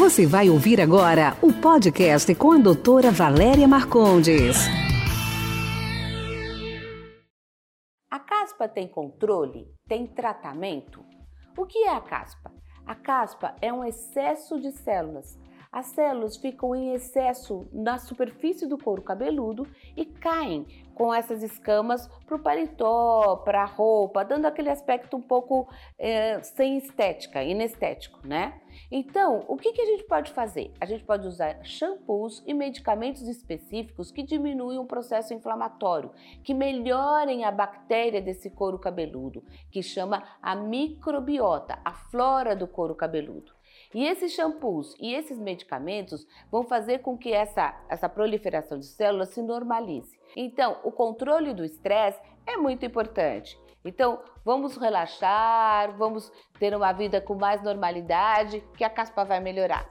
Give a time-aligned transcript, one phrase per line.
[0.00, 4.56] Você vai ouvir agora o podcast com a doutora Valéria Marcondes.
[8.10, 9.66] A caspa tem controle?
[9.86, 11.04] Tem tratamento?
[11.54, 12.50] O que é a caspa?
[12.86, 15.38] A caspa é um excesso de células
[15.72, 19.66] as células ficam em excesso na superfície do couro cabeludo
[19.96, 25.22] e caem com essas escamas para o paletó, para a roupa, dando aquele aspecto um
[25.22, 28.60] pouco é, sem estética, inestético, né?
[28.90, 30.72] Então, o que, que a gente pode fazer?
[30.80, 36.10] A gente pode usar shampoos e medicamentos específicos que diminuem o processo inflamatório,
[36.42, 42.94] que melhorem a bactéria desse couro cabeludo, que chama a microbiota, a flora do couro
[42.94, 43.59] cabeludo.
[43.94, 49.30] E esses shampoos e esses medicamentos vão fazer com que essa, essa proliferação de células
[49.30, 50.18] se normalize.
[50.36, 53.58] Então, o controle do estresse é muito importante.
[53.84, 59.90] Então, vamos relaxar, vamos ter uma vida com mais normalidade, que a caspa vai melhorar.